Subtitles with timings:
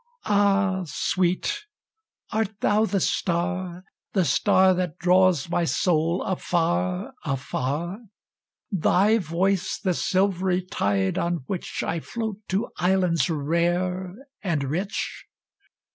[0.25, 1.65] Ah, sweet,
[2.31, 7.99] art thou the star, the starThat draws my soul afar, afar?
[8.71, 15.25] Thy voice the silvery tide on whichI float to islands rare and rich?